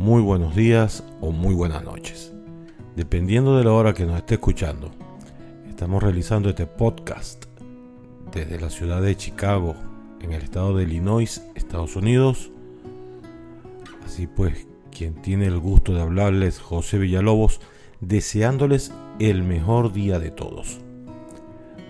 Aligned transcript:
muy 0.00 0.22
buenos 0.22 0.56
días 0.56 1.04
o 1.20 1.30
muy 1.30 1.54
buenas 1.54 1.84
noches. 1.84 2.32
Dependiendo 2.96 3.58
de 3.58 3.64
la 3.64 3.72
hora 3.72 3.92
que 3.92 4.06
nos 4.06 4.16
esté 4.16 4.36
escuchando, 4.36 4.90
estamos 5.68 6.02
realizando 6.02 6.48
este 6.48 6.64
podcast 6.64 7.44
desde 8.32 8.58
la 8.58 8.70
ciudad 8.70 9.02
de 9.02 9.14
Chicago, 9.14 9.74
en 10.22 10.32
el 10.32 10.40
estado 10.40 10.74
de 10.74 10.84
Illinois, 10.84 11.44
Estados 11.54 11.96
Unidos. 11.96 12.50
Así 14.02 14.26
pues, 14.26 14.66
quien 14.90 15.20
tiene 15.20 15.44
el 15.44 15.58
gusto 15.58 15.92
de 15.92 16.00
hablarles, 16.00 16.60
José 16.60 16.96
Villalobos, 16.96 17.60
deseándoles 18.00 18.94
el 19.18 19.42
mejor 19.42 19.92
día 19.92 20.18
de 20.18 20.30
todos. 20.30 20.80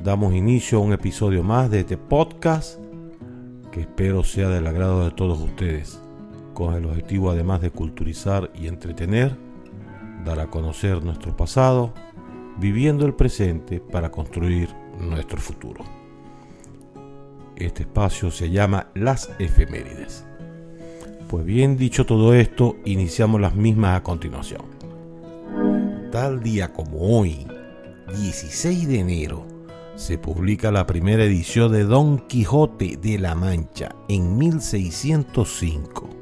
Damos 0.02 0.34
inicio 0.34 0.78
a 0.78 0.82
un 0.82 0.92
episodio 0.92 1.44
más 1.44 1.70
de 1.70 1.78
este 1.78 1.96
podcast 1.96 2.80
que 3.70 3.82
espero 3.82 4.24
sea 4.24 4.48
del 4.48 4.66
agrado 4.66 5.04
de 5.04 5.12
todos 5.12 5.38
ustedes, 5.38 6.00
con 6.60 6.74
el 6.74 6.84
objetivo 6.84 7.30
además 7.30 7.62
de 7.62 7.70
culturizar 7.70 8.50
y 8.54 8.66
entretener, 8.66 9.34
dar 10.26 10.40
a 10.40 10.48
conocer 10.48 11.02
nuestro 11.02 11.34
pasado, 11.34 11.94
viviendo 12.58 13.06
el 13.06 13.14
presente 13.14 13.80
para 13.80 14.10
construir 14.10 14.68
nuestro 15.00 15.40
futuro. 15.40 15.82
Este 17.56 17.84
espacio 17.84 18.30
se 18.30 18.50
llama 18.50 18.88
Las 18.94 19.30
Efemérides. 19.38 20.26
Pues 21.30 21.46
bien 21.46 21.78
dicho 21.78 22.04
todo 22.04 22.34
esto, 22.34 22.76
iniciamos 22.84 23.40
las 23.40 23.54
mismas 23.54 23.96
a 23.96 24.02
continuación. 24.02 24.66
Tal 26.12 26.42
día 26.42 26.74
como 26.74 27.20
hoy, 27.20 27.46
16 28.18 28.86
de 28.86 28.98
enero, 28.98 29.46
se 29.96 30.18
publica 30.18 30.70
la 30.70 30.86
primera 30.86 31.24
edición 31.24 31.72
de 31.72 31.84
Don 31.84 32.18
Quijote 32.26 32.98
de 33.00 33.18
la 33.18 33.34
Mancha 33.34 33.96
en 34.08 34.36
1605. 34.36 36.19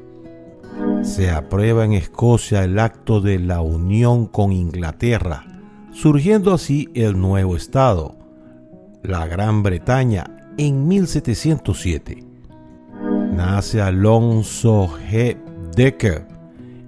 Se 1.03 1.31
aprueba 1.31 1.85
en 1.85 1.93
Escocia 1.93 2.63
el 2.63 2.79
acto 2.79 3.21
de 3.21 3.39
la 3.39 3.61
unión 3.61 4.27
con 4.27 4.51
Inglaterra, 4.51 5.45
surgiendo 5.91 6.53
así 6.53 6.89
el 6.93 7.19
nuevo 7.19 7.55
estado, 7.55 8.15
la 9.03 9.25
Gran 9.27 9.63
Bretaña, 9.63 10.45
en 10.57 10.87
1707. 10.87 12.23
Nace 13.33 13.81
Alonso 13.81 14.89
G. 15.09 15.37
Decker 15.75 16.27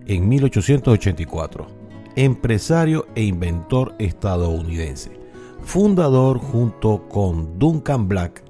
en 0.06 0.28
1884, 0.28 1.68
empresario 2.16 3.08
e 3.16 3.24
inventor 3.24 3.96
estadounidense 4.00 5.22
fundador 5.64 6.40
junto 6.40 7.08
con 7.08 7.58
Duncan 7.60 8.08
Black 8.08 8.44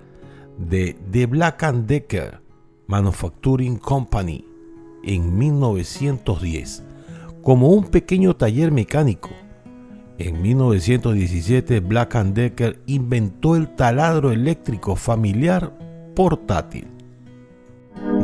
de 0.58 0.96
The 1.12 1.26
Black 1.26 1.64
and 1.64 1.88
Decker 1.88 2.42
Manufacturing 2.88 3.78
Company 3.78 4.46
en 5.04 5.38
1910 5.38 6.84
como 7.42 7.70
un 7.70 7.86
pequeño 7.86 8.36
taller 8.36 8.72
mecánico. 8.72 9.30
En 10.18 10.42
1917 10.42 11.80
Black 11.80 12.16
Decker 12.16 12.80
inventó 12.86 13.56
el 13.56 13.76
taladro 13.76 14.32
eléctrico 14.32 14.96
familiar 14.96 15.74
portátil. 16.16 16.88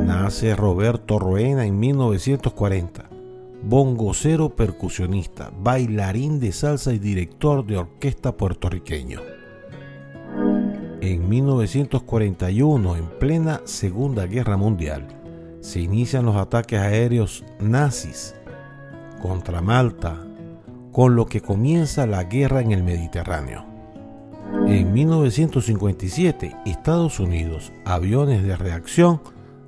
Nace 0.05 0.55
Roberto 0.55 1.17
Roena 1.17 1.65
en 1.65 1.79
1940 1.79 3.17
bongocero 3.63 4.49
percusionista, 4.49 5.51
bailarín 5.59 6.39
de 6.39 6.51
salsa 6.51 6.93
y 6.93 6.99
director 6.99 7.65
de 7.65 7.77
orquesta 7.77 8.35
puertorriqueño. 8.35 9.21
En 11.01 11.29
1941, 11.29 12.95
en 12.95 13.05
plena 13.19 13.61
Segunda 13.65 14.25
Guerra 14.25 14.57
Mundial, 14.57 15.07
se 15.67 15.81
inician 15.81 16.25
los 16.25 16.37
ataques 16.37 16.79
aéreos 16.79 17.43
nazis 17.59 18.33
contra 19.21 19.61
Malta, 19.61 20.15
con 20.93 21.17
lo 21.17 21.25
que 21.25 21.41
comienza 21.41 22.07
la 22.07 22.23
guerra 22.23 22.61
en 22.61 22.71
el 22.71 22.83
Mediterráneo. 22.83 23.65
En 24.65 24.93
1957, 24.93 26.55
Estados 26.65 27.19
Unidos, 27.19 27.73
aviones 27.83 28.43
de 28.43 28.55
reacción, 28.55 29.19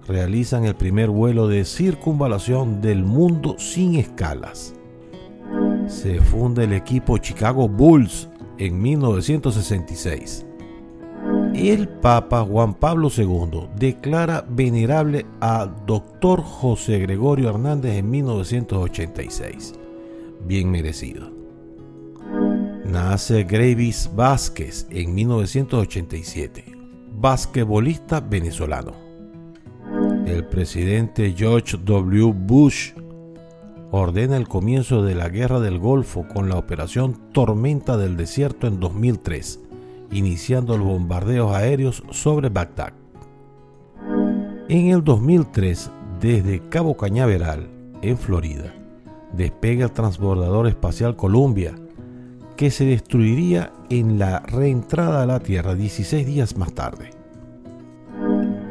realizan 0.07 0.63
el 0.63 0.75
primer 0.75 1.09
vuelo 1.09 1.49
de 1.49 1.65
circunvalación 1.65 2.79
del 2.79 3.03
mundo 3.03 3.55
sin 3.59 3.95
escalas. 3.95 4.73
Se 5.87 6.21
funda 6.21 6.63
el 6.63 6.71
equipo 6.71 7.17
Chicago 7.17 7.67
Bulls 7.67 8.29
en 8.57 8.81
1966. 8.81 10.45
El 11.53 11.87
Papa 11.87 12.43
Juan 12.43 12.73
Pablo 12.73 13.09
II 13.15 13.69
declara 13.75 14.45
venerable 14.49 15.25
al 15.39 15.85
Dr. 15.85 16.41
José 16.41 16.99
Gregorio 16.99 17.49
Hernández 17.49 17.97
en 17.97 18.09
1986. 18.09 19.73
Bien 20.45 20.71
merecido. 20.71 21.31
Nace 22.85 23.43
Gravis 23.43 24.09
Vázquez 24.15 24.87
en 24.89 25.13
1987, 25.13 26.65
basquetbolista 27.13 28.19
venezolano 28.19 29.09
el 30.29 30.45
presidente 30.45 31.33
George 31.35 31.77
W. 31.83 32.33
Bush 32.33 32.91
ordena 33.91 34.37
el 34.37 34.47
comienzo 34.47 35.03
de 35.03 35.15
la 35.15 35.29
Guerra 35.29 35.59
del 35.59 35.79
Golfo 35.79 36.27
con 36.27 36.49
la 36.49 36.57
operación 36.57 37.31
Tormenta 37.33 37.97
del 37.97 38.15
Desierto 38.15 38.67
en 38.67 38.79
2003, 38.79 39.59
iniciando 40.11 40.77
los 40.77 40.87
bombardeos 40.87 41.53
aéreos 41.53 42.03
sobre 42.11 42.49
Bagdad. 42.49 42.93
En 44.67 44.87
el 44.87 45.03
2003, 45.03 45.91
desde 46.19 46.67
Cabo 46.69 46.95
Cañaveral, 46.95 47.69
en 48.01 48.17
Florida, 48.17 48.73
despega 49.33 49.85
el 49.85 49.91
transbordador 49.91 50.67
espacial 50.67 51.15
Columbia, 51.15 51.75
que 52.55 52.71
se 52.71 52.85
destruiría 52.85 53.71
en 53.89 54.19
la 54.19 54.39
reentrada 54.39 55.23
a 55.23 55.25
la 55.25 55.39
Tierra 55.39 55.75
16 55.75 56.25
días 56.25 56.57
más 56.57 56.73
tarde. 56.73 57.11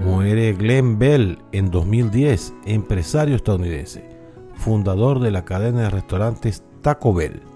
Muere 0.05 0.53
Glenn 0.53 0.99
Bell 0.99 1.39
en 1.53 1.71
2010, 1.71 2.55
empresario 2.67 3.37
estadounidense, 3.37 4.05
fundador 4.55 5.21
de 5.21 5.31
la 5.31 5.45
cadena 5.45 5.83
de 5.83 5.91
restaurantes 5.91 6.63
Taco 6.83 7.15
Bell. 7.15 7.48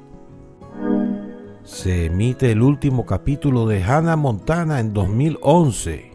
Se 1.65 2.07
emite 2.07 2.51
el 2.51 2.61
último 2.61 3.07
capítulo 3.07 3.69
de 3.69 3.85
Hannah 3.85 4.17
Montana 4.17 4.81
en 4.81 4.93
2011. 4.93 6.11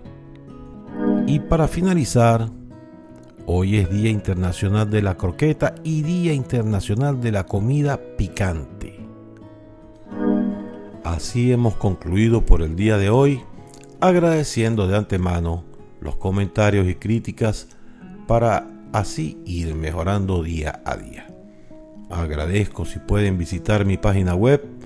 Y 1.25 1.39
para 1.39 1.69
finalizar, 1.69 2.49
hoy 3.45 3.77
es 3.77 3.89
Día 3.89 4.09
Internacional 4.09 4.89
de 4.89 5.01
la 5.01 5.15
Croqueta 5.15 5.75
y 5.85 6.01
Día 6.01 6.33
Internacional 6.33 7.21
de 7.21 7.31
la 7.31 7.45
Comida 7.45 7.97
Picante. 8.17 8.99
Así 11.05 11.53
hemos 11.53 11.77
concluido 11.77 12.45
por 12.45 12.61
el 12.61 12.75
día 12.75 12.97
de 12.97 13.09
hoy, 13.09 13.41
agradeciendo 14.01 14.85
de 14.85 14.97
antemano 14.97 15.63
los 16.01 16.17
comentarios 16.17 16.89
y 16.89 16.95
críticas 16.95 17.69
para 18.27 18.69
así 18.91 19.41
ir 19.45 19.75
mejorando 19.75 20.43
día 20.43 20.81
a 20.83 20.97
día. 20.97 21.27
Agradezco 22.09 22.83
si 22.83 22.99
pueden 22.99 23.37
visitar 23.37 23.85
mi 23.85 23.97
página 23.97 24.35
web 24.35 24.76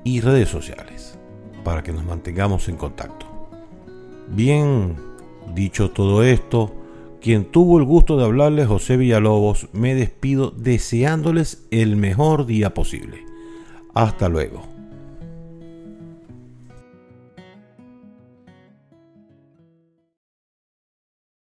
y 0.04 0.20
redes 0.20 0.48
sociales 0.48 1.18
para 1.64 1.82
que 1.82 1.92
nos 1.92 2.04
mantengamos 2.04 2.68
en 2.68 2.76
contacto. 2.76 3.26
Bien, 4.28 4.96
dicho 5.54 5.90
todo 5.90 6.22
esto, 6.22 6.74
quien 7.20 7.50
tuvo 7.50 7.78
el 7.78 7.84
gusto 7.84 8.16
de 8.16 8.24
hablarles 8.24 8.68
José 8.68 8.96
Villalobos, 8.96 9.68
me 9.72 9.94
despido 9.94 10.50
deseándoles 10.50 11.66
el 11.70 11.96
mejor 11.96 12.46
día 12.46 12.72
posible. 12.72 13.24
Hasta 13.94 14.28
luego. 14.28 14.75